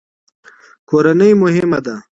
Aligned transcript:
کورنۍ 0.89 1.31
مهمه 1.41 1.79
ده. 1.85 1.95